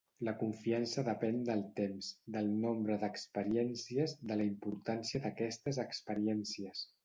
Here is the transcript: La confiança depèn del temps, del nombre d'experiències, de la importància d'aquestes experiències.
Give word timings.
La 0.27 0.31
confiança 0.37 1.03
depèn 1.09 1.37
del 1.49 1.61
temps, 1.81 2.09
del 2.37 2.49
nombre 2.65 2.97
d'experiències, 3.05 4.17
de 4.33 4.41
la 4.43 4.49
importància 4.55 5.25
d'aquestes 5.29 5.83
experiències. 5.89 6.87